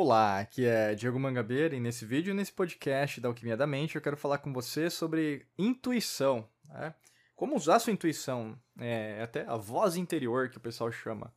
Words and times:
Olá, 0.00 0.38
aqui 0.38 0.64
é 0.64 0.94
Diego 0.94 1.18
Mangabeira 1.18 1.74
e 1.74 1.80
nesse 1.80 2.06
vídeo, 2.06 2.32
nesse 2.32 2.52
podcast 2.52 3.20
da 3.20 3.26
Alquimia 3.26 3.56
da 3.56 3.66
Mente, 3.66 3.96
eu 3.96 4.00
quero 4.00 4.16
falar 4.16 4.38
com 4.38 4.52
você 4.52 4.88
sobre 4.88 5.44
intuição. 5.58 6.48
Né? 6.68 6.94
Como 7.34 7.56
usar 7.56 7.80
sua 7.80 7.92
intuição, 7.92 8.56
é, 8.78 9.20
até 9.20 9.44
a 9.44 9.56
voz 9.56 9.96
interior 9.96 10.50
que 10.50 10.56
o 10.56 10.60
pessoal 10.60 10.92
chama. 10.92 11.34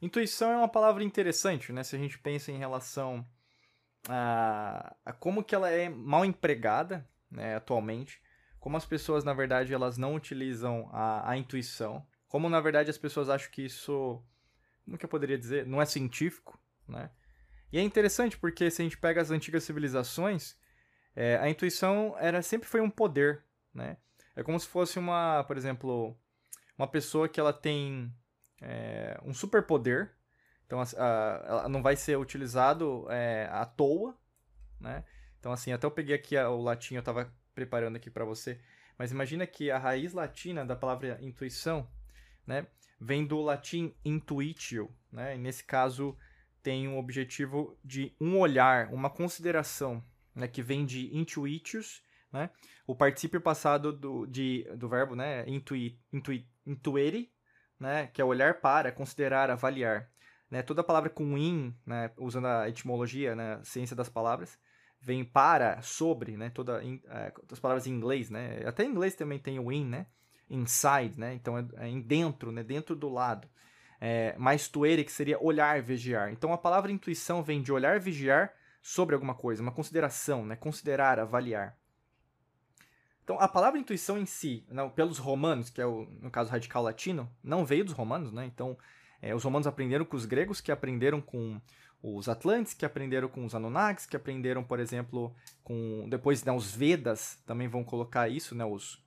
Intuição 0.00 0.50
é 0.50 0.56
uma 0.56 0.66
palavra 0.66 1.04
interessante, 1.04 1.74
né? 1.74 1.82
Se 1.82 1.94
a 1.94 1.98
gente 1.98 2.18
pensa 2.18 2.50
em 2.50 2.56
relação 2.56 3.22
a, 4.08 4.96
a 5.04 5.12
como 5.12 5.44
que 5.44 5.54
ela 5.54 5.68
é 5.68 5.90
mal 5.90 6.24
empregada 6.24 7.06
né, 7.30 7.56
atualmente, 7.56 8.18
como 8.58 8.78
as 8.78 8.86
pessoas, 8.86 9.24
na 9.24 9.34
verdade, 9.34 9.74
elas 9.74 9.98
não 9.98 10.14
utilizam 10.14 10.88
a, 10.90 11.32
a 11.32 11.36
intuição, 11.36 12.06
como, 12.28 12.48
na 12.48 12.62
verdade, 12.62 12.88
as 12.88 12.96
pessoas 12.96 13.28
acham 13.28 13.50
que 13.50 13.60
isso, 13.60 14.24
como 14.86 14.96
que 14.96 15.04
eu 15.04 15.10
poderia 15.10 15.36
dizer, 15.36 15.66
não 15.66 15.82
é 15.82 15.84
científico, 15.84 16.58
né? 16.88 17.10
E 17.72 17.78
é 17.78 17.82
interessante 17.82 18.36
porque 18.36 18.70
se 18.70 18.82
a 18.82 18.84
gente 18.84 18.98
pega 18.98 19.20
as 19.20 19.30
antigas 19.30 19.64
civilizações, 19.64 20.56
é, 21.14 21.36
a 21.36 21.48
intuição 21.48 22.16
era 22.18 22.42
sempre 22.42 22.68
foi 22.68 22.80
um 22.80 22.90
poder, 22.90 23.44
né? 23.72 23.96
É 24.34 24.42
como 24.42 24.58
se 24.58 24.66
fosse 24.66 24.98
uma, 24.98 25.44
por 25.44 25.56
exemplo, 25.56 26.16
uma 26.76 26.86
pessoa 26.86 27.28
que 27.28 27.38
ela 27.38 27.52
tem 27.52 28.12
é, 28.60 29.18
um 29.24 29.34
superpoder, 29.34 30.14
então 30.66 30.80
a, 30.80 30.84
a, 30.84 31.44
ela 31.46 31.68
não 31.68 31.82
vai 31.82 31.96
ser 31.96 32.16
utilizado 32.16 33.06
é, 33.10 33.48
à 33.50 33.64
toa, 33.64 34.16
né? 34.80 35.04
Então 35.38 35.52
assim, 35.52 35.72
até 35.72 35.86
eu 35.86 35.90
peguei 35.90 36.14
aqui 36.14 36.36
a, 36.36 36.48
o 36.50 36.60
latim, 36.60 36.94
eu 36.94 37.00
estava 37.00 37.32
preparando 37.54 37.96
aqui 37.96 38.10
para 38.10 38.24
você, 38.24 38.60
mas 38.98 39.12
imagina 39.12 39.46
que 39.46 39.70
a 39.70 39.78
raiz 39.78 40.12
latina 40.12 40.64
da 40.64 40.76
palavra 40.76 41.18
intuição, 41.20 41.88
né, 42.46 42.66
vem 43.00 43.26
do 43.26 43.40
latim 43.40 43.94
intuitio, 44.04 44.94
né? 45.10 45.34
E 45.34 45.38
nesse 45.38 45.64
caso 45.64 46.16
tem 46.62 46.88
um 46.88 46.98
objetivo 46.98 47.78
de 47.84 48.14
um 48.20 48.38
olhar, 48.38 48.92
uma 48.92 49.10
consideração, 49.10 50.02
né, 50.34 50.46
que 50.46 50.62
vem 50.62 50.84
de 50.84 51.14
intuitius, 51.16 52.02
né? 52.32 52.50
O 52.86 52.94
particípio 52.94 53.40
passado 53.40 53.92
do, 53.92 54.26
de, 54.26 54.64
do 54.76 54.88
verbo, 54.88 55.14
né, 55.16 55.44
intui, 55.48 55.98
intui, 56.12 56.46
intuere, 56.66 57.32
né, 57.78 58.06
que 58.08 58.20
é 58.20 58.24
olhar 58.24 58.60
para, 58.60 58.92
considerar, 58.92 59.50
avaliar. 59.50 60.08
Né? 60.50 60.62
Toda 60.62 60.84
palavra 60.84 61.10
com 61.10 61.36
in, 61.36 61.74
né, 61.84 62.10
usando 62.18 62.46
a 62.46 62.68
etimologia, 62.68 63.34
né, 63.34 63.60
ciência 63.64 63.96
das 63.96 64.08
palavras, 64.08 64.58
vem 65.00 65.24
para, 65.24 65.80
sobre, 65.82 66.36
né, 66.36 66.50
toda 66.50 66.82
in, 66.84 67.00
é, 67.06 67.32
as 67.50 67.58
palavras 67.58 67.86
em 67.86 67.92
inglês, 67.92 68.28
né? 68.28 68.62
Até 68.66 68.84
em 68.84 68.90
inglês 68.90 69.14
também 69.14 69.38
tem 69.38 69.58
o 69.58 69.72
in, 69.72 69.86
né? 69.86 70.06
Inside, 70.48 71.18
né? 71.18 71.32
Então 71.32 71.56
é, 71.56 71.64
é 71.76 72.00
dentro, 72.00 72.52
né? 72.52 72.62
Dentro 72.62 72.94
do 72.94 73.08
lado 73.08 73.48
é, 74.00 74.34
mais 74.38 74.68
tuere, 74.68 75.04
que 75.04 75.12
seria 75.12 75.42
olhar, 75.42 75.82
vigiar. 75.82 76.32
Então 76.32 76.52
a 76.52 76.58
palavra 76.58 76.90
intuição 76.90 77.42
vem 77.42 77.60
de 77.60 77.72
olhar, 77.72 78.00
vigiar 78.00 78.52
sobre 78.80 79.14
alguma 79.14 79.34
coisa, 79.34 79.62
uma 79.62 79.72
consideração, 79.72 80.44
né? 80.46 80.56
considerar, 80.56 81.18
avaliar. 81.18 81.76
Então 83.22 83.38
a 83.38 83.46
palavra 83.46 83.78
intuição 83.78 84.18
em 84.18 84.26
si, 84.26 84.64
não, 84.68 84.88
pelos 84.88 85.18
romanos, 85.18 85.68
que 85.70 85.80
é 85.80 85.86
o, 85.86 86.06
no 86.20 86.30
caso 86.30 86.50
radical 86.50 86.82
latino, 86.82 87.30
não 87.44 87.64
veio 87.64 87.84
dos 87.84 87.94
romanos, 87.94 88.32
né? 88.32 88.46
Então 88.46 88.76
é, 89.22 89.34
os 89.34 89.44
romanos 89.44 89.66
aprenderam 89.66 90.04
com 90.04 90.16
os 90.16 90.24
gregos, 90.24 90.60
que 90.60 90.72
aprenderam 90.72 91.20
com 91.20 91.60
os 92.02 92.28
atlantes, 92.28 92.72
que 92.72 92.86
aprenderam 92.86 93.28
com 93.28 93.44
os 93.44 93.54
anunnakis, 93.54 94.06
que 94.06 94.16
aprenderam, 94.16 94.64
por 94.64 94.80
exemplo, 94.80 95.34
com 95.62 96.08
depois 96.08 96.42
né, 96.42 96.50
os 96.50 96.74
Vedas 96.74 97.38
também 97.46 97.68
vão 97.68 97.84
colocar 97.84 98.28
isso, 98.28 98.54
né? 98.54 98.64
Os 98.64 99.00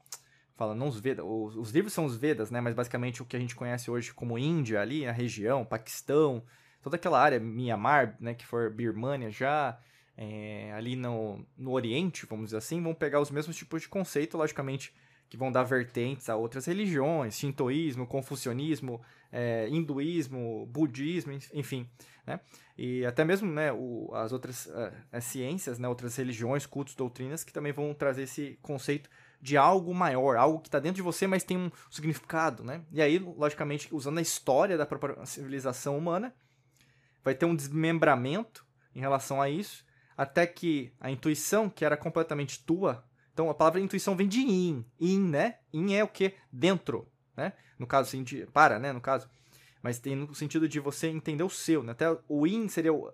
fala 0.56 0.76
não 0.76 0.88
os 0.88 1.00
Vedas, 1.00 1.26
os, 1.28 1.56
os, 1.56 1.72
livros 1.72 1.94
são 1.94 2.06
os 2.06 2.16
Vedas, 2.16 2.52
né? 2.52 2.62
Mas 2.62 2.74
basicamente 2.74 3.22
o 3.22 3.26
que 3.26 3.36
a 3.36 3.40
gente 3.40 3.56
conhece 3.56 3.90
hoje 3.90 4.14
como 4.14 4.38
Índia 4.38 4.82
ali, 4.82 5.06
a 5.06 5.12
região, 5.12 5.66
Paquistão, 5.66 6.44
toda 6.82 6.96
aquela 6.96 7.22
área, 7.22 7.40
Myanmar, 7.40 8.16
né? 8.20 8.34
Que 8.34 8.46
for 8.46 8.72
Birmania 8.72 9.32
já, 9.32 9.80
é, 10.18 10.72
ali 10.74 10.96
no, 10.96 11.46
no 11.58 11.72
Oriente, 11.72 12.26
vamos 12.26 12.46
dizer 12.46 12.58
assim, 12.58 12.82
vão 12.82 12.94
pegar 12.94 13.20
os 13.20 13.32
mesmos 13.32 13.56
tipos 13.56 13.82
de 13.82 13.90
conceito, 13.90 14.38
logicamente 14.38 14.94
que 15.30 15.38
vão 15.38 15.52
dar 15.52 15.64
vertentes 15.64 16.30
a 16.30 16.36
outras 16.36 16.68
religiões, 16.68 17.36
shintoísmo, 17.36 18.06
confucionismo, 18.06 19.02
é, 19.32 19.68
hinduísmo, 19.68 20.68
budismo, 20.68 21.34
enfim, 21.52 21.90
né? 22.24 22.40
E 22.78 23.04
até 23.04 23.26
mesmo, 23.26 23.52
né, 23.52 23.74
o, 23.74 24.12
as 24.14 24.32
outras 24.32 24.72
as 25.12 25.24
ciências, 25.24 25.80
né, 25.80 25.88
outras 25.88 26.16
religiões, 26.16 26.68
cultos, 26.68 26.94
doutrinas 26.94 27.44
que 27.44 27.52
também 27.52 27.72
vão 27.72 27.96
trazer 27.96 28.24
esse 28.24 28.60
conceito 28.62 29.10
de 29.44 29.58
algo 29.58 29.94
maior, 29.94 30.38
algo 30.38 30.62
que 30.62 30.70
está 30.70 30.80
dentro 30.80 30.96
de 30.96 31.02
você, 31.02 31.28
mas 31.28 31.44
tem 31.44 31.58
um 31.58 31.70
significado, 31.92 32.64
né? 32.64 32.82
E 32.94 33.02
aí, 33.02 33.20
logicamente, 33.20 33.90
usando 33.92 34.20
a 34.20 34.22
história 34.22 34.78
da 34.78 34.86
própria 34.86 35.26
civilização 35.26 35.98
humana, 35.98 36.34
vai 37.22 37.36
ter 37.36 37.46
um 37.46 37.54
desmembramento 37.54 38.66
em 38.96 39.02
relação 39.02 39.42
a 39.42 39.50
isso, 39.50 39.86
até 40.16 40.48
que 40.48 40.94
a 40.98 41.12
intuição, 41.12 41.70
que 41.70 41.84
era 41.84 41.98
completamente 41.98 42.64
tua, 42.64 43.04
então 43.34 43.50
a 43.50 43.54
palavra 43.54 43.82
intuição 43.82 44.16
vem 44.16 44.30
de 44.30 44.40
in, 44.40 44.86
in, 44.98 45.20
né? 45.20 45.58
In 45.74 45.94
é 45.94 46.06
o 46.06 46.08
que? 46.08 46.36
Dentro, 46.50 47.12
né? 47.36 47.52
No 47.78 47.86
caso, 47.86 48.08
assim, 48.08 48.24
de, 48.24 48.46
para, 48.46 48.80
né? 48.80 48.94
No 48.94 49.02
caso, 49.02 49.30
mas 49.82 50.00
tem 50.00 50.16
no 50.16 50.34
sentido 50.34 50.70
de 50.70 50.80
você 50.80 51.10
entender 51.10 51.44
o 51.44 51.50
seu, 51.50 51.84
né? 51.84 51.92
Até 51.92 52.06
o 52.30 52.48
in 52.48 52.70
seria 52.70 52.94
o 52.94 53.12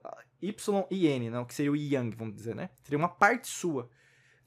y 0.91 1.07
n, 1.07 1.31
não? 1.31 1.43
Que 1.43 1.55
seria 1.55 1.71
o 1.71 1.75
yang, 1.75 2.15
vamos 2.15 2.35
dizer, 2.35 2.53
né? 2.53 2.69
Seria 2.83 2.99
uma 2.99 3.09
parte 3.09 3.47
sua 3.47 3.89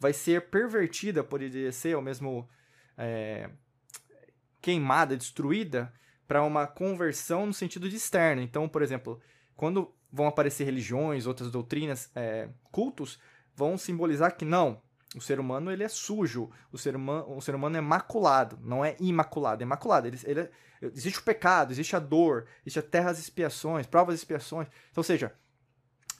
vai 0.02 0.12
ser 0.12 0.50
pervertida, 0.50 1.22
poderia 1.22 1.70
ser, 1.70 1.94
ou 1.94 2.02
mesmo 2.02 2.48
é, 2.98 3.48
queimada, 4.60 5.16
destruída, 5.16 5.94
para 6.26 6.42
uma 6.42 6.66
conversão 6.66 7.46
no 7.46 7.54
sentido 7.54 7.88
de 7.88 7.94
externo. 7.94 8.42
Então, 8.42 8.68
por 8.68 8.82
exemplo, 8.82 9.20
quando 9.54 9.94
vão 10.12 10.26
aparecer 10.26 10.64
religiões, 10.64 11.24
outras 11.24 11.52
doutrinas, 11.52 12.10
é, 12.16 12.48
cultos, 12.72 13.16
vão 13.54 13.78
simbolizar 13.78 14.36
que 14.36 14.44
não, 14.44 14.82
o 15.14 15.20
ser 15.20 15.38
humano 15.38 15.70
ele 15.70 15.84
é 15.84 15.88
sujo, 15.88 16.50
o 16.72 16.78
ser 16.78 16.96
humano, 16.96 17.36
o 17.36 17.40
ser 17.40 17.54
humano 17.54 17.76
é 17.76 17.80
maculado, 17.80 18.58
não 18.60 18.84
é 18.84 18.96
imaculado, 18.98 19.62
é 19.62 19.66
maculado. 19.66 20.08
Ele, 20.08 20.18
ele, 20.24 20.50
existe 20.80 21.20
o 21.20 21.22
pecado, 21.22 21.70
existe 21.70 21.94
a 21.94 22.00
dor, 22.00 22.48
existe 22.66 22.80
a 22.80 22.82
terra 22.82 23.12
das 23.12 23.20
expiações, 23.20 23.86
provas 23.86 24.16
expiações. 24.16 24.66
Então, 24.90 25.00
ou 25.00 25.04
seja, 25.04 25.32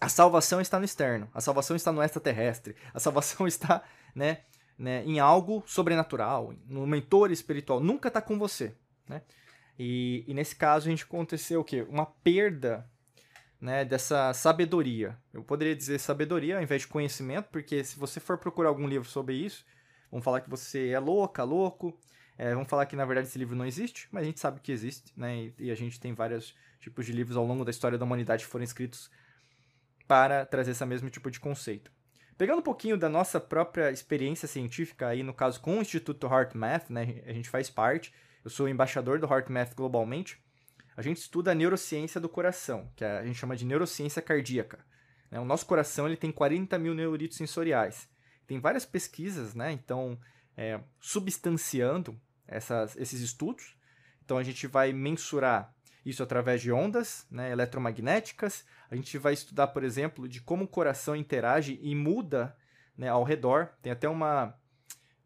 a 0.02 0.08
salvação 0.08 0.60
está 0.60 0.80
no 0.80 0.84
externo, 0.84 1.30
a 1.32 1.40
salvação 1.40 1.76
está 1.76 1.92
no 1.92 2.02
extraterrestre, 2.02 2.74
a 2.92 2.98
salvação 2.98 3.46
está 3.48 3.84
né, 4.12 4.38
né, 4.76 5.04
em 5.04 5.20
algo 5.20 5.62
sobrenatural, 5.64 6.52
no 6.66 6.84
mentor 6.88 7.30
espiritual, 7.30 7.78
nunca 7.78 8.08
está 8.08 8.20
com 8.20 8.36
você. 8.36 8.74
Né? 9.08 9.22
E, 9.78 10.24
e, 10.26 10.34
nesse 10.34 10.56
caso 10.56 10.88
a 10.88 10.90
gente 10.90 11.04
aconteceu 11.04 11.60
o 11.60 11.64
quê? 11.64 11.86
Uma 11.88 12.04
perda 12.04 12.84
né, 13.60 13.84
dessa 13.84 14.32
sabedoria. 14.34 15.16
Eu 15.32 15.44
poderia 15.44 15.76
dizer 15.76 16.00
sabedoria 16.00 16.56
ao 16.56 16.62
invés 16.62 16.82
de 16.82 16.88
conhecimento, 16.88 17.46
porque 17.52 17.84
se 17.84 17.96
você 17.96 18.18
for 18.18 18.36
procurar 18.38 18.70
algum 18.70 18.88
livro 18.88 19.08
sobre 19.08 19.36
isso, 19.36 19.64
vão 20.10 20.20
falar 20.20 20.40
que 20.40 20.50
você 20.50 20.88
é 20.88 20.98
louca, 20.98 21.44
louco, 21.44 21.96
é, 22.36 22.52
vão 22.52 22.64
falar 22.64 22.86
que 22.86 22.96
na 22.96 23.04
verdade 23.04 23.28
esse 23.28 23.38
livro 23.38 23.54
não 23.54 23.64
existe, 23.64 24.08
mas 24.10 24.24
a 24.24 24.26
gente 24.26 24.40
sabe 24.40 24.58
que 24.60 24.72
existe, 24.72 25.12
né? 25.16 25.36
E, 25.36 25.54
e 25.60 25.70
a 25.70 25.76
gente 25.76 26.00
tem 26.00 26.12
vários 26.12 26.56
tipos 26.80 27.06
de 27.06 27.12
livros 27.12 27.36
ao 27.36 27.46
longo 27.46 27.64
da 27.64 27.70
história 27.70 27.96
da 27.96 28.04
humanidade 28.04 28.44
que 28.44 28.50
foram 28.50 28.64
escritos 28.64 29.08
para 30.12 30.44
trazer 30.44 30.72
esse 30.72 30.84
mesmo 30.84 31.08
tipo 31.08 31.30
de 31.30 31.40
conceito. 31.40 31.90
Pegando 32.36 32.58
um 32.58 32.62
pouquinho 32.62 32.98
da 32.98 33.08
nossa 33.08 33.40
própria 33.40 33.90
experiência 33.90 34.46
científica, 34.46 35.08
aí 35.08 35.22
no 35.22 35.32
caso 35.32 35.58
com 35.58 35.78
o 35.78 35.80
Instituto 35.80 36.26
HeartMath, 36.26 36.90
né, 36.90 37.22
a 37.24 37.32
gente 37.32 37.48
faz 37.48 37.70
parte, 37.70 38.12
eu 38.44 38.50
sou 38.50 38.68
embaixador 38.68 39.18
do 39.18 39.26
HeartMath 39.26 39.74
globalmente, 39.74 40.38
a 40.94 41.00
gente 41.00 41.16
estuda 41.16 41.52
a 41.52 41.54
neurociência 41.54 42.20
do 42.20 42.28
coração, 42.28 42.92
que 42.94 43.02
a 43.02 43.24
gente 43.24 43.38
chama 43.38 43.56
de 43.56 43.64
neurociência 43.64 44.20
cardíaca. 44.20 44.84
Né? 45.30 45.40
O 45.40 45.46
nosso 45.46 45.64
coração 45.64 46.06
ele 46.06 46.18
tem 46.18 46.30
40 46.30 46.78
mil 46.78 46.92
neuritos 46.92 47.38
sensoriais. 47.38 48.06
Tem 48.46 48.60
várias 48.60 48.84
pesquisas, 48.84 49.54
né? 49.54 49.72
Então, 49.72 50.20
é, 50.54 50.78
substanciando 51.00 52.20
essas, 52.46 52.94
esses 52.98 53.22
estudos. 53.22 53.78
Então, 54.22 54.36
a 54.36 54.42
gente 54.42 54.66
vai 54.66 54.92
mensurar 54.92 55.74
isso 56.04 56.22
através 56.22 56.60
de 56.60 56.72
ondas 56.72 57.26
né, 57.30 57.52
eletromagnéticas. 57.52 58.64
A 58.90 58.96
gente 58.96 59.16
vai 59.18 59.32
estudar, 59.32 59.68
por 59.68 59.84
exemplo, 59.84 60.28
de 60.28 60.40
como 60.40 60.64
o 60.64 60.68
coração 60.68 61.14
interage 61.14 61.78
e 61.82 61.94
muda 61.94 62.56
né, 62.96 63.08
ao 63.08 63.22
redor. 63.22 63.70
Tem 63.80 63.92
até 63.92 64.08
uma, 64.08 64.54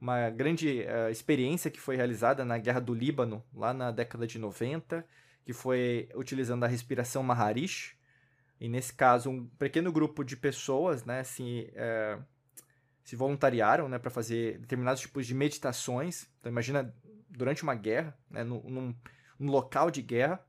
uma 0.01 0.31
grande 0.31 0.83
uh, 0.83 1.11
experiência 1.11 1.71
que 1.71 1.81
foi 1.81 1.97
realizada 1.97 2.45
na 2.45 2.59
Guerra 2.59 2.81
do 2.81 2.95
Líbano, 2.95 3.43
lá 3.55 3.73
na 3.73 3.91
década 3.91 4.27
de 4.27 4.39
90, 4.39 5.05
que 5.45 5.53
foi 5.53 6.09
utilizando 6.15 6.65
a 6.65 6.69
respiração 6.69 7.23
Maharishi. 7.23 7.97
E 8.61 8.69
nesse 8.69 8.93
caso, 8.93 9.31
um 9.31 9.47
pequeno 9.59 9.93
grupo 9.93 10.25
de 10.25 10.37
pessoas 10.37 11.05
né, 11.05 11.25
se, 11.25 11.73
uh, 11.73 12.23
se 13.05 13.17
voluntariaram 13.17 13.89
né, 13.89 13.99
para 13.99 14.11
fazer 14.11 14.59
determinados 14.59 15.01
tipos 15.01 15.27
de 15.27 15.35
meditações. 15.35 16.27
Então, 16.41 16.51
imagina 16.51 16.95
durante 17.29 17.63
uma 17.63 17.75
guerra, 17.75 18.17
né, 18.31 18.43
num, 18.45 18.95
num 19.39 19.51
local 19.51 19.91
de 19.91 20.03
guerra. 20.03 20.45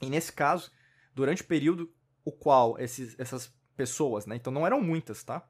E 0.00 0.08
nesse 0.08 0.32
caso, 0.32 0.70
durante 1.14 1.42
o 1.42 1.46
período 1.46 1.92
o 2.24 2.32
qual 2.32 2.78
esses, 2.78 3.18
essas 3.18 3.54
pessoas, 3.76 4.26
né, 4.26 4.36
então 4.36 4.52
não 4.52 4.66
eram 4.66 4.80
muitas, 4.80 5.24
tá? 5.24 5.46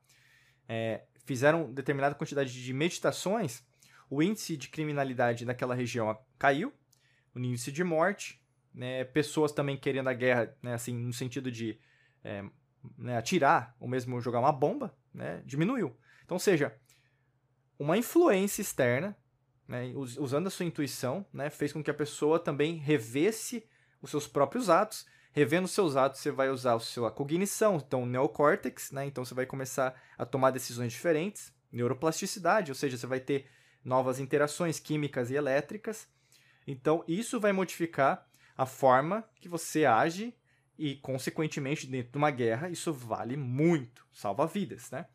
É, 0.69 1.05
fizeram 1.25 1.73
determinada 1.73 2.14
quantidade 2.14 2.52
de 2.52 2.73
meditações, 2.73 3.64
o 4.08 4.23
índice 4.23 4.56
de 4.56 4.69
criminalidade 4.69 5.44
naquela 5.44 5.75
região 5.75 6.17
caiu, 6.38 6.73
o 7.35 7.38
índice 7.38 7.70
de 7.70 7.85
morte, 7.85 8.41
né, 8.73 9.05
pessoas 9.05 9.52
também 9.52 9.76
querendo 9.76 10.08
a 10.08 10.12
guerra, 10.12 10.56
né, 10.62 10.75
assim, 10.75 10.97
no 10.97 11.12
sentido 11.12 11.50
de 11.50 11.79
é, 12.23 12.44
né, 12.97 13.17
atirar 13.17 13.75
ou 13.79 13.88
mesmo 13.88 14.20
jogar 14.20 14.41
uma 14.41 14.52
bomba, 14.52 14.97
né, 15.12 15.43
diminuiu. 15.44 15.97
Então, 16.25 16.38
seja, 16.38 16.76
uma 17.79 17.97
influência 17.97 18.62
externa, 18.62 19.17
né, 19.67 19.93
usando 19.94 20.47
a 20.47 20.50
sua 20.50 20.67
intuição, 20.67 21.26
né, 21.32 21.50
fez 21.50 21.73
com 21.73 21.82
que 21.82 21.91
a 21.91 21.94
pessoa 21.94 22.38
também 22.38 22.76
revesse 22.76 23.69
os 24.00 24.11
seus 24.11 24.26
próprios 24.26 24.70
atos 24.70 25.06
Revendo 25.32 25.69
seus 25.69 25.94
atos, 25.94 26.20
você 26.20 26.32
vai 26.32 26.50
usar 26.50 26.75
a 26.75 26.81
sua 26.81 27.11
cognição, 27.11 27.76
então 27.76 28.02
o 28.02 28.06
neocórtex, 28.06 28.91
né? 28.91 29.06
Então 29.06 29.25
você 29.25 29.32
vai 29.32 29.47
começar 29.47 29.94
a 30.19 30.26
tomar 30.26 30.50
decisões 30.50 30.93
diferentes, 30.93 31.52
neuroplasticidade, 31.70 32.73
ou 32.73 32.75
seja, 32.75 32.97
você 32.97 33.06
vai 33.06 33.20
ter 33.20 33.47
novas 33.85 34.19
interações 34.19 34.81
químicas 34.81 35.31
e 35.31 35.37
elétricas. 35.37 36.08
Então 36.67 37.05
isso 37.06 37.38
vai 37.38 37.52
modificar 37.52 38.26
a 38.58 38.67
forma 38.67 39.25
que 39.41 39.49
você 39.49 39.85
age 39.85 40.35
e, 40.76 40.97
consequentemente, 40.97 41.87
dentro 41.87 42.11
de 42.11 42.19
uma 42.19 42.32
guerra, 42.32 42.69
isso 42.69 42.93
vale 42.93 43.37
muito, 43.37 44.05
salva 44.12 44.49
vidas, 44.49 44.91
né? 44.91 45.06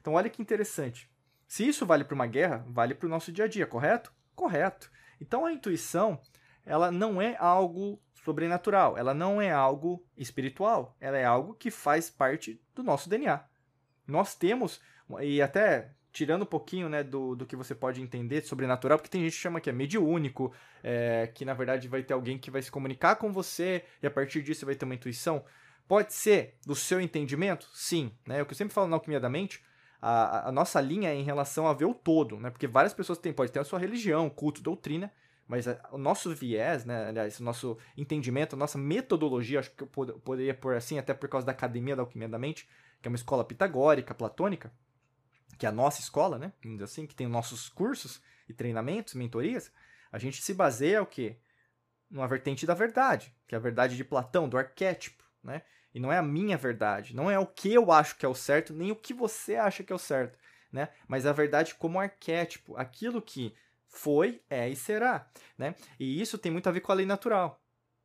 Então 0.00 0.12
olha 0.12 0.30
que 0.30 0.40
interessante. 0.40 1.10
Se 1.48 1.66
isso 1.66 1.84
vale 1.84 2.04
para 2.04 2.14
uma 2.14 2.28
guerra, 2.28 2.64
vale 2.68 2.94
para 2.94 3.06
o 3.06 3.10
nosso 3.10 3.32
dia 3.32 3.46
a 3.46 3.48
dia, 3.48 3.66
correto? 3.66 4.12
Correto. 4.36 4.88
Então 5.20 5.44
a 5.44 5.52
intuição, 5.52 6.20
ela 6.64 6.92
não 6.92 7.20
é 7.20 7.36
algo 7.40 8.00
sobrenatural. 8.24 8.96
Ela 8.96 9.12
não 9.12 9.40
é 9.40 9.50
algo 9.50 10.04
espiritual. 10.16 10.96
Ela 11.00 11.18
é 11.18 11.24
algo 11.24 11.54
que 11.54 11.70
faz 11.70 12.08
parte 12.08 12.60
do 12.74 12.82
nosso 12.82 13.08
DNA. 13.08 13.44
Nós 14.06 14.34
temos, 14.34 14.80
e 15.20 15.42
até 15.42 15.92
tirando 16.12 16.42
um 16.42 16.46
pouquinho 16.46 16.88
né, 16.88 17.02
do, 17.02 17.34
do 17.34 17.44
que 17.44 17.56
você 17.56 17.74
pode 17.74 18.00
entender 18.00 18.40
de 18.40 18.46
sobrenatural, 18.46 18.98
porque 18.98 19.10
tem 19.10 19.22
gente 19.22 19.32
que 19.32 19.40
chama 19.40 19.60
que 19.60 19.68
é 19.68 19.72
mediúnico, 19.72 20.52
é, 20.82 21.26
que 21.34 21.44
na 21.44 21.54
verdade 21.54 21.88
vai 21.88 22.02
ter 22.02 22.14
alguém 22.14 22.38
que 22.38 22.50
vai 22.50 22.62
se 22.62 22.70
comunicar 22.70 23.16
com 23.16 23.32
você 23.32 23.84
e 24.00 24.06
a 24.06 24.10
partir 24.10 24.40
disso 24.40 24.64
vai 24.64 24.76
ter 24.76 24.84
uma 24.84 24.94
intuição. 24.94 25.44
Pode 25.88 26.14
ser 26.14 26.56
do 26.64 26.74
seu 26.74 27.00
entendimento? 27.00 27.68
Sim. 27.74 28.12
Né? 28.26 28.38
É 28.38 28.42
o 28.42 28.46
que 28.46 28.52
eu 28.52 28.56
sempre 28.56 28.72
falo 28.72 28.86
na 28.86 28.96
Alquimia 28.96 29.20
da 29.20 29.28
Mente, 29.28 29.62
a, 30.00 30.48
a 30.48 30.52
nossa 30.52 30.80
linha 30.80 31.10
é 31.10 31.14
em 31.14 31.24
relação 31.24 31.66
a 31.66 31.72
ver 31.72 31.86
o 31.86 31.94
todo, 31.94 32.38
né? 32.38 32.50
porque 32.50 32.66
várias 32.66 32.94
pessoas 32.94 33.18
têm, 33.18 33.32
pode 33.32 33.50
ter 33.50 33.60
a 33.60 33.64
sua 33.64 33.78
religião, 33.78 34.30
culto, 34.30 34.62
doutrina, 34.62 35.10
mas 35.46 35.68
a, 35.68 35.78
o 35.92 35.98
nosso 35.98 36.34
viés, 36.34 36.84
né, 36.84 37.08
aliás, 37.08 37.38
o 37.38 37.44
nosso 37.44 37.78
entendimento, 37.96 38.54
a 38.54 38.58
nossa 38.58 38.78
metodologia, 38.78 39.60
acho 39.60 39.70
que 39.70 39.82
eu 39.82 39.86
pod 39.86 40.12
poderia 40.20 40.54
pôr 40.54 40.74
assim, 40.74 40.98
até 40.98 41.12
por 41.12 41.28
causa 41.28 41.46
da 41.46 41.52
Academia 41.52 41.94
da 41.94 42.02
Alquimia 42.02 42.28
da 42.28 42.38
Mente, 42.38 42.68
que 43.00 43.08
é 43.08 43.10
uma 43.10 43.16
escola 43.16 43.44
pitagórica, 43.44 44.14
platônica, 44.14 44.72
que 45.58 45.66
é 45.66 45.68
a 45.68 45.72
nossa 45.72 46.00
escola, 46.00 46.38
né, 46.38 46.52
assim, 46.82 47.06
que 47.06 47.14
tem 47.14 47.26
nossos 47.26 47.68
cursos 47.68 48.22
e 48.48 48.54
treinamentos, 48.54 49.14
mentorias, 49.14 49.70
a 50.10 50.18
gente 50.18 50.42
se 50.42 50.54
baseia 50.54 51.02
o 51.02 51.06
quê? 51.06 51.36
Numa 52.10 52.28
vertente 52.28 52.66
da 52.66 52.74
verdade, 52.74 53.34
que 53.46 53.54
é 53.54 53.58
a 53.58 53.60
verdade 53.60 53.96
de 53.96 54.04
Platão, 54.04 54.48
do 54.48 54.56
arquétipo, 54.56 55.24
né? 55.42 55.62
E 55.92 56.00
não 56.00 56.12
é 56.12 56.18
a 56.18 56.22
minha 56.22 56.56
verdade, 56.56 57.14
não 57.14 57.30
é 57.30 57.38
o 57.38 57.46
que 57.46 57.72
eu 57.72 57.90
acho 57.92 58.16
que 58.16 58.26
é 58.26 58.28
o 58.28 58.34
certo, 58.34 58.72
nem 58.72 58.90
o 58.90 58.96
que 58.96 59.14
você 59.14 59.56
acha 59.56 59.82
que 59.82 59.92
é 59.92 59.96
o 59.96 59.98
certo, 59.98 60.38
né? 60.72 60.88
Mas 61.06 61.26
a 61.26 61.32
verdade 61.32 61.74
como 61.74 62.00
arquétipo, 62.00 62.76
aquilo 62.76 63.22
que 63.22 63.54
foi, 63.96 64.42
é 64.50 64.68
e 64.68 64.76
será, 64.76 65.28
né? 65.56 65.74
E 65.98 66.20
isso 66.20 66.38
tem 66.38 66.50
muito 66.50 66.68
a 66.68 66.72
ver 66.72 66.80
com 66.80 66.92
a 66.92 66.94
lei 66.94 67.06
natural. 67.06 67.60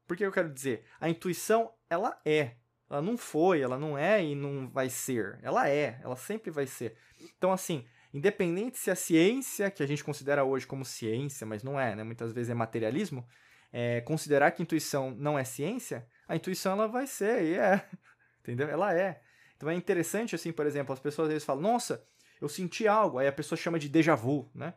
Por 0.07 0.15
que 0.17 0.25
eu 0.25 0.31
quero 0.31 0.53
dizer? 0.53 0.85
A 0.99 1.09
intuição, 1.09 1.71
ela 1.89 2.19
é. 2.25 2.55
Ela 2.89 3.01
não 3.01 3.17
foi, 3.17 3.61
ela 3.61 3.77
não 3.77 3.97
é 3.97 4.23
e 4.23 4.33
não 4.33 4.67
vai 4.69 4.89
ser. 4.89 5.39
Ela 5.43 5.69
é, 5.69 5.99
ela 6.03 6.15
sempre 6.15 6.49
vai 6.49 6.65
ser. 6.65 6.95
Então, 7.37 7.51
assim, 7.51 7.85
independente 8.13 8.77
se 8.77 8.89
a 8.89 8.95
ciência, 8.95 9.69
que 9.69 9.83
a 9.83 9.87
gente 9.87 10.03
considera 10.03 10.43
hoje 10.43 10.65
como 10.65 10.83
ciência, 10.83 11.45
mas 11.45 11.63
não 11.63 11.79
é, 11.79 11.95
né? 11.95 12.03
Muitas 12.03 12.31
vezes 12.33 12.49
é 12.49 12.55
materialismo, 12.55 13.27
é, 13.71 14.01
considerar 14.01 14.51
que 14.51 14.63
intuição 14.63 15.11
não 15.11 15.37
é 15.37 15.43
ciência, 15.43 16.07
a 16.27 16.35
intuição 16.35 16.73
ela 16.73 16.87
vai 16.87 17.05
ser, 17.05 17.43
e 17.43 17.53
é. 17.55 17.87
Entendeu? 18.41 18.67
Ela 18.67 18.97
é. 18.97 19.21
Então 19.55 19.69
é 19.69 19.75
interessante, 19.75 20.33
assim, 20.33 20.51
por 20.51 20.65
exemplo, 20.65 20.93
as 20.93 20.99
pessoas 20.99 21.27
às 21.27 21.33
vezes 21.33 21.45
falam, 21.45 21.61
nossa, 21.61 22.03
eu 22.41 22.49
senti 22.49 22.87
algo, 22.87 23.19
aí 23.19 23.27
a 23.27 23.31
pessoa 23.31 23.57
chama 23.57 23.77
de 23.77 23.89
déjà 23.89 24.15
vu, 24.15 24.49
né? 24.55 24.73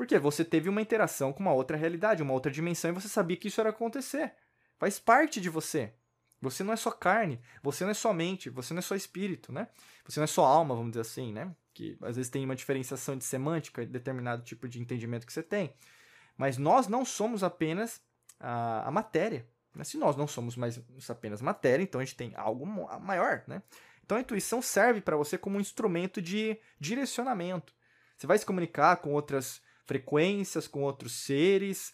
Porque 0.00 0.18
você 0.18 0.42
teve 0.42 0.66
uma 0.66 0.80
interação 0.80 1.30
com 1.30 1.40
uma 1.40 1.52
outra 1.52 1.76
realidade, 1.76 2.22
uma 2.22 2.32
outra 2.32 2.50
dimensão, 2.50 2.90
e 2.90 2.94
você 2.94 3.06
sabia 3.06 3.36
que 3.36 3.48
isso 3.48 3.60
era 3.60 3.68
acontecer. 3.68 4.32
Faz 4.78 4.98
parte 4.98 5.38
de 5.42 5.50
você. 5.50 5.92
Você 6.40 6.64
não 6.64 6.72
é 6.72 6.76
só 6.76 6.90
carne, 6.90 7.38
você 7.62 7.84
não 7.84 7.90
é 7.90 7.94
só 7.94 8.10
mente, 8.10 8.48
você 8.48 8.72
não 8.72 8.78
é 8.78 8.82
só 8.82 8.94
espírito, 8.94 9.52
né? 9.52 9.68
Você 10.06 10.18
não 10.18 10.24
é 10.24 10.26
só 10.26 10.46
alma, 10.46 10.74
vamos 10.74 10.92
dizer 10.92 11.02
assim, 11.02 11.34
né? 11.34 11.54
Que 11.74 11.98
às 12.00 12.16
vezes 12.16 12.30
tem 12.30 12.42
uma 12.46 12.56
diferenciação 12.56 13.14
de 13.14 13.24
semântica, 13.24 13.84
de 13.84 13.92
determinado 13.92 14.42
tipo 14.42 14.66
de 14.66 14.80
entendimento 14.80 15.26
que 15.26 15.34
você 15.34 15.42
tem. 15.42 15.74
Mas 16.34 16.56
nós 16.56 16.88
não 16.88 17.04
somos 17.04 17.44
apenas 17.44 18.00
a, 18.40 18.88
a 18.88 18.90
matéria. 18.90 19.46
Né? 19.74 19.84
Se 19.84 19.98
nós 19.98 20.16
não 20.16 20.26
somos 20.26 20.56
mais 20.56 20.80
apenas 21.10 21.42
matéria, 21.42 21.82
então 21.82 22.00
a 22.00 22.04
gente 22.06 22.16
tem 22.16 22.32
algo 22.36 22.64
maior, 22.64 23.44
né? 23.46 23.62
Então 24.02 24.16
a 24.16 24.20
intuição 24.22 24.62
serve 24.62 25.02
para 25.02 25.14
você 25.14 25.36
como 25.36 25.58
um 25.58 25.60
instrumento 25.60 26.22
de 26.22 26.58
direcionamento. 26.80 27.74
Você 28.16 28.26
vai 28.26 28.38
se 28.38 28.46
comunicar 28.46 28.96
com 28.96 29.12
outras 29.12 29.60
frequências 29.86 30.68
com 30.68 30.82
outros 30.82 31.12
seres, 31.12 31.92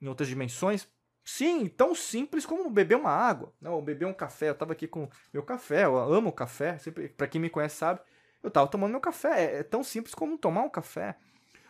em 0.00 0.08
outras 0.08 0.28
dimensões. 0.28 0.88
Sim, 1.24 1.66
tão 1.66 1.94
simples 1.94 2.46
como 2.46 2.70
beber 2.70 2.96
uma 2.96 3.10
água, 3.10 3.52
não, 3.60 3.82
beber 3.82 4.06
um 4.06 4.14
café. 4.14 4.48
Eu 4.48 4.52
estava 4.52 4.72
aqui 4.72 4.86
com 4.86 5.08
meu 5.32 5.42
café, 5.42 5.84
eu 5.84 5.98
amo 5.98 6.32
café, 6.32 6.78
para 7.16 7.26
quem 7.26 7.40
me 7.40 7.50
conhece 7.50 7.76
sabe, 7.76 8.00
eu 8.42 8.48
estava 8.48 8.68
tomando 8.68 8.92
meu 8.92 9.00
café. 9.00 9.44
É, 9.44 9.56
é 9.58 9.62
tão 9.62 9.82
simples 9.82 10.14
como 10.14 10.38
tomar 10.38 10.62
um 10.62 10.70
café. 10.70 11.16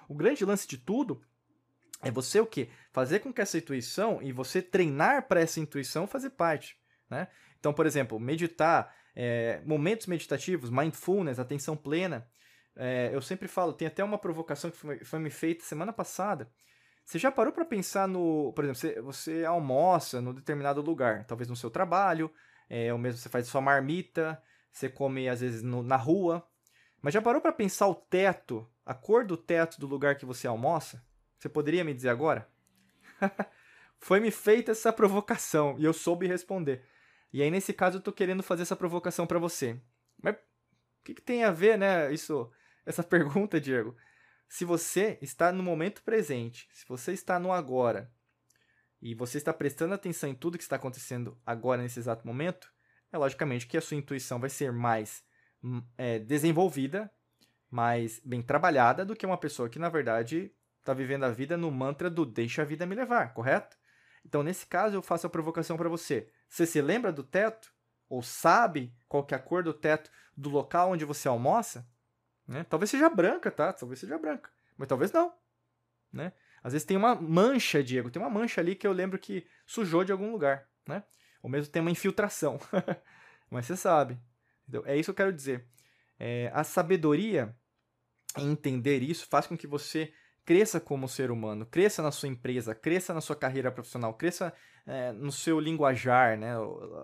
O 0.09 0.15
grande 0.15 0.45
lance 0.45 0.69
de 0.69 0.77
tudo 0.77 1.23
é 2.03 2.11
você 2.11 2.39
o 2.39 2.47
quê? 2.47 2.69
Fazer 2.93 3.21
com 3.21 3.33
que 3.33 3.41
essa 3.41 3.57
intuição 3.57 4.21
e 4.23 4.31
você 4.31 4.61
treinar 4.61 5.27
para 5.27 5.41
essa 5.41 5.59
intuição 5.59 6.07
fazer 6.07 6.31
parte, 6.31 6.79
né? 7.09 7.29
Então, 7.59 7.73
por 7.73 7.87
exemplo, 7.87 8.21
meditar, 8.21 8.95
é, 9.15 9.63
momentos 9.65 10.07
meditativos, 10.07 10.71
mindfulness, 10.71 11.39
atenção 11.39 11.77
plena, 11.77 12.29
é, 12.77 13.11
eu 13.13 13.23
sempre 13.23 13.49
falo, 13.49 13.73
tem 13.73 13.89
até 13.89 14.05
uma 14.05 14.19
provocação 14.19 14.71
que 14.71 14.77
foi, 14.77 14.99
foi 15.05 15.19
me 15.19 15.31
feita 15.31 15.65
semana 15.65 15.93
passada. 15.93 16.51
Você 17.05 17.19
já 17.19 17.31
parou 17.31 17.53
para 17.53 17.65
pensar 17.65 18.07
no. 18.07 18.53
Por 18.53 18.65
exemplo, 18.65 18.81
você, 18.81 19.01
você 19.01 19.45
almoça 19.45 20.21
no 20.21 20.35
determinado 20.35 20.83
lugar, 20.83 21.25
talvez 21.25 21.49
no 21.49 21.57
seu 21.57 21.71
trabalho, 21.71 22.31
é, 22.69 22.93
ou 22.93 22.99
mesmo 22.99 23.19
você 23.19 23.29
faz 23.29 23.47
sua 23.47 23.61
marmita, 23.61 24.43
você 24.71 24.89
come 24.89 25.29
às 25.29 25.41
vezes 25.41 25.63
no, 25.63 25.83
na 25.83 25.97
rua. 25.97 26.47
Mas 27.01 27.15
já 27.15 27.23
parou 27.23 27.41
para 27.41 27.53
pensar 27.53 27.87
o 27.87 27.95
teto, 27.95 28.69
a 28.85 28.93
cor 28.93 29.25
do 29.25 29.37
teto 29.37 29.81
do 29.81 29.87
lugar 29.87 30.17
que 30.17 30.27
você 30.27 30.47
almoça? 30.47 31.03
Você 31.39 31.49
poderia 31.49 31.85
me 31.85 31.95
dizer 31.95 32.09
agora? 32.09 32.49
Foi 33.99 34.21
me 34.21 34.31
feita 34.31 34.73
essa 34.73 34.93
provocação 34.93 35.77
e 35.79 35.85
eu 35.85 35.93
soube 35.93 36.27
responder. 36.27 36.85
E 37.33 37.43
aí, 37.43 37.51
nesse 37.51 37.73
caso, 37.73 37.99
eu 37.99 38.03
tô 38.03 38.13
querendo 38.13 38.43
fazer 38.43 38.63
essa 38.63 38.77
provocação 38.77 39.27
para 39.27 39.39
você. 39.39 39.81
Mas 40.23 40.35
o 40.35 40.39
que, 41.05 41.15
que, 41.15 41.23
tem 41.23 41.45
a 41.45 41.51
ver, 41.51 41.79
né? 41.79 42.13
Isso 42.13 42.51
essa 42.87 43.03
pergunta, 43.05 43.61
Diego. 43.61 43.97
Se 44.49 44.65
você 44.65 45.19
está 45.21 45.53
no 45.53 45.63
momento 45.63 46.03
presente, 46.03 46.69
se 46.73 46.87
você 46.89 47.13
está 47.13 47.39
no 47.39 47.53
agora, 47.53 48.11
e 49.03 49.15
você 49.15 49.39
está 49.39 49.53
prestando 49.53 49.95
atenção 49.95 50.31
em 50.31 50.35
tudo 50.35 50.57
que 50.57 50.65
está 50.65 50.77
acontecendo 50.77 51.39
agora, 51.45 51.83
nesse 51.83 51.99
exato 51.99 52.27
momento, 52.27 52.73
é 53.13 53.19
logicamente 53.19 53.67
que 53.67 53.77
a 53.77 53.81
sua 53.81 53.97
intuição 53.97 54.41
vai 54.41 54.51
ser 54.51 54.73
mais 54.73 55.23
hum, 55.63 55.83
é, 55.99 56.19
desenvolvida, 56.19 57.11
mais 57.71 58.21
bem 58.25 58.41
trabalhada 58.41 59.05
do 59.05 59.15
que 59.15 59.27
uma 59.27 59.37
pessoa 59.37 59.69
que, 59.69 59.79
na 59.79 59.89
verdade, 59.89 60.53
está 60.79 60.95
vivendo 60.95 61.25
a 61.25 61.31
vida 61.31 61.57
no 61.57 61.71
mantra 61.71 62.09
do 62.09 62.25
deixa 62.25 62.63
a 62.63 62.65
vida 62.65 62.87
me 62.87 62.95
levar, 62.95 63.35
correto? 63.35 63.77
Então, 64.25 64.43
nesse 64.43 64.67
caso, 64.67 64.97
eu 64.97 65.03
faço 65.03 65.27
a 65.27 65.31
provocação 65.31 65.77
para 65.77 65.89
você. 65.89 66.29
Você 66.49 66.67
se 66.67 66.81
lembra 66.81 67.13
do 67.13 67.23
teto? 67.23 67.73
Ou 68.09 68.23
sabe 68.23 68.95
qual 69.09 69.25
que 69.25 69.35
é 69.35 69.37
a 69.37 69.41
cor 69.41 69.63
do 69.63 69.75
teto 69.75 70.11
do 70.37 70.49
local 70.49 70.93
onde 70.93 71.05
você 71.05 71.29
almoça? 71.29 71.89
Né? 72.47 72.65
Talvez 72.65 72.91
seja 72.91 73.09
branca, 73.09 73.51
tá? 73.51 73.73
Talvez 73.73 74.01
seja 74.01 74.19
branca. 74.19 74.51
Mas 74.77 74.89
talvez 74.89 75.11
não. 75.13 75.33
Né? 76.13 76.33
Às 76.63 76.73
vezes 76.73 76.87
tem 76.87 76.97
uma 76.97 77.15
mancha, 77.15 77.83
Diego. 77.83 78.11
Tem 78.11 78.21
uma 78.21 78.31
mancha 78.31 78.61
ali 78.61 78.75
que 78.75 78.87
eu 78.87 78.93
lembro 78.93 79.19
que 79.19 79.47
sujou 79.67 80.05
de 80.05 80.13
algum 80.13 80.31
lugar. 80.31 80.69
Né? 80.87 81.03
Ou 81.43 81.51
mesmo 81.51 81.73
tem 81.73 81.83
uma 81.83 81.91
infiltração. 81.91 82.59
Mas 83.51 83.67
você 83.67 83.77
sabe. 83.77 84.19
Então, 84.69 84.83
é 84.87 84.97
isso 84.97 85.07
que 85.07 85.11
eu 85.23 85.27
quero 85.27 85.37
dizer. 85.37 85.67
É, 86.19 86.51
a 86.55 86.65
sabedoria 86.65 87.55
entender 88.37 89.03
isso 89.03 89.27
faz 89.29 89.47
com 89.47 89.57
que 89.57 89.67
você 89.67 90.13
cresça 90.45 90.79
como 90.79 91.09
ser 91.09 91.31
humano, 91.31 91.67
cresça 91.67 92.01
na 92.03 92.13
sua 92.13 92.29
empresa, 92.29 92.75
cresça 92.75 93.13
na 93.13 93.21
sua 93.21 93.35
carreira 93.35 93.71
profissional, 93.73 94.15
cresça 94.15 94.55
é, 94.87 95.11
no 95.13 95.33
seu 95.33 95.59
linguajar, 95.59 96.39
né, 96.39 96.53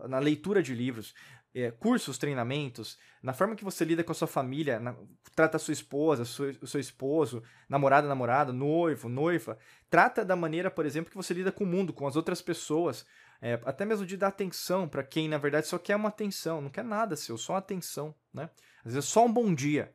na 0.09 0.21
leitura 0.21 0.63
de 0.63 0.73
livros, 0.75 1.13
é, 1.55 1.71
cursos, 1.71 2.19
treinamentos, 2.19 2.99
na 3.23 3.33
forma 3.33 3.55
que 3.55 3.65
você 3.65 3.85
lida 3.85 4.03
com 4.03 4.13
a 4.13 4.15
sua 4.15 4.29
família, 4.29 4.81
na, 4.81 4.97
trata 5.35 5.57
a 5.57 5.61
sua 5.61 5.73
esposa, 5.73 6.23
o 6.23 6.67
seu 6.67 6.81
esposo, 6.81 7.43
namorada, 7.69 8.09
namorada, 8.09 8.53
noivo, 8.53 9.09
noiva. 9.09 9.59
Trata 9.91 10.25
da 10.25 10.35
maneira, 10.35 10.71
por 10.71 10.87
exemplo, 10.87 11.11
que 11.11 11.17
você 11.17 11.35
lida 11.35 11.53
com 11.53 11.65
o 11.65 11.67
mundo, 11.67 11.93
com 11.93 12.07
as 12.07 12.17
outras 12.17 12.41
pessoas. 12.41 13.05
É, 13.41 13.61
até 13.65 13.85
mesmo 13.85 14.07
de 14.07 14.17
dar 14.17 14.29
atenção 14.29 14.89
para 14.89 15.03
quem, 15.03 15.29
na 15.29 15.37
verdade, 15.37 15.67
só 15.67 15.79
quer 15.79 15.97
uma 15.97 16.09
atenção, 16.09 16.61
não 16.61 16.71
quer 16.71 16.85
nada 16.85 17.17
seu, 17.17 17.37
só 17.37 17.57
atenção. 17.57 18.15
Né? 18.33 18.49
Às 18.85 18.95
vezes 18.95 19.09
só 19.09 19.27
um 19.27 19.33
bom 19.33 19.55
dia. 19.55 19.95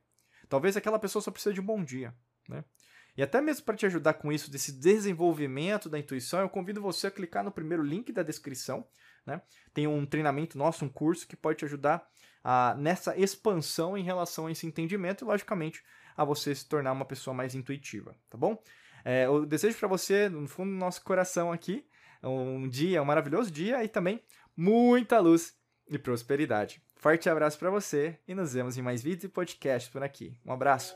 Talvez 0.50 0.78
aquela 0.78 1.00
pessoa 1.00 1.22
só 1.22 1.32
precise 1.32 1.54
de 1.54 1.62
um 1.62 1.66
bom 1.66 1.84
dia. 1.84 2.14
Né? 2.48 2.64
E 3.18 3.24
até 3.24 3.42
mesmo 3.42 3.66
para 3.66 3.76
te 3.76 3.86
ajudar 3.86 4.14
com 4.14 4.32
isso, 4.32 4.52
desse 4.52 4.72
desenvolvimento 4.72 5.90
da 5.90 5.98
intuição, 5.98 6.42
eu 6.42 6.50
convido 6.50 6.82
você 6.82 7.08
a 7.08 7.12
clicar 7.12 7.44
no 7.44 7.52
primeiro 7.52 7.82
link 7.82 8.12
da 8.12 8.22
descrição. 8.22 8.86
Né? 9.28 9.42
Tem 9.74 9.86
um 9.86 10.06
treinamento 10.06 10.58
nosso, 10.58 10.86
um 10.86 10.90
curso 10.90 11.28
que 11.28 11.36
pode 11.36 11.60
te 11.60 11.66
ajudar 11.66 12.08
a, 12.44 12.76
nessa 12.80 13.16
expansão 13.20 13.98
em 13.98 14.04
relação 14.04 14.48
a 14.48 14.52
esse 14.52 14.66
entendimento 14.66 15.24
e, 15.24 15.28
logicamente, 15.28 15.84
a 16.16 16.24
você 16.24 16.56
se 16.56 16.68
tornar 16.68 16.94
uma 16.94 17.06
pessoa 17.06 17.34
mais 17.34 17.54
intuitiva, 17.54 18.16
tá 18.30 18.38
bom? 18.38 18.58
É, 19.06 19.26
eu 19.26 19.46
desejo 19.46 19.78
para 19.78 19.88
você, 19.88 20.28
no 20.30 20.48
fundo 20.48 20.72
do 20.72 20.78
nosso 20.78 21.04
coração 21.04 21.52
aqui, 21.52 21.86
um 22.24 22.68
dia, 22.68 23.02
um 23.02 23.06
maravilhoso 23.06 23.52
dia 23.52 23.84
e 23.84 23.88
também 23.88 24.24
muita 24.56 25.20
luz 25.20 25.56
e 25.88 25.98
prosperidade. 25.98 26.82
Forte 26.96 27.30
abraço 27.30 27.60
para 27.60 27.70
você 27.70 28.18
e 28.28 28.34
nos 28.34 28.54
vemos 28.54 28.78
em 28.78 28.82
mais 28.82 29.04
vídeos 29.04 29.26
e 29.26 29.30
podcasts 29.30 29.92
por 29.92 30.04
aqui. 30.04 30.36
Um 30.46 30.52
abraço. 30.52 30.96